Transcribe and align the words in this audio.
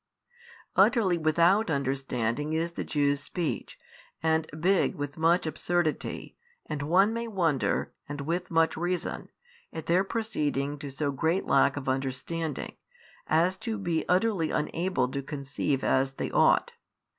Utterly 0.75 1.19
without 1.19 1.69
understanding 1.69 2.53
is 2.53 2.71
the 2.71 2.83
Jews' 2.83 3.19
speech, 3.21 3.77
and 4.23 4.49
big 4.59 4.95
with 4.95 5.15
much 5.15 5.45
absurdity, 5.45 6.35
and 6.65 6.81
one 6.81 7.13
may 7.13 7.27
wonder 7.27 7.93
(and 8.09 8.21
with 8.21 8.49
much 8.49 8.75
reason) 8.75 9.29
at 9.71 9.85
their 9.85 10.03
proceeding 10.03 10.79
to 10.79 10.89
so 10.89 11.11
great 11.11 11.45
lack 11.45 11.77
of 11.77 11.87
understanding, 11.87 12.77
as 13.27 13.57
to 13.57 13.77
be 13.77 14.03
utterly 14.09 14.49
unable 14.49 15.07
to 15.07 15.21
conceive 15.21 15.83
as 15.83 16.13
they 16.13 16.31
ought. 16.31 16.71